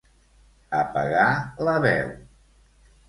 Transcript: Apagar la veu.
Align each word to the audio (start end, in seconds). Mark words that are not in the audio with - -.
Apagar 0.77 1.27
la 1.69 1.77
veu. 1.87 2.11